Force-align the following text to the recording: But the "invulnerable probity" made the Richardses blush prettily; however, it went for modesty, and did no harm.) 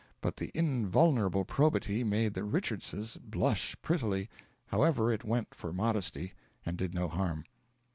But 0.19 0.37
the 0.37 0.49
"invulnerable 0.55 1.45
probity" 1.45 2.03
made 2.03 2.33
the 2.33 2.41
Richardses 2.43 3.19
blush 3.23 3.75
prettily; 3.83 4.31
however, 4.65 5.13
it 5.13 5.23
went 5.23 5.53
for 5.53 5.71
modesty, 5.71 6.33
and 6.65 6.75
did 6.75 6.95
no 6.95 7.07
harm.) 7.07 7.43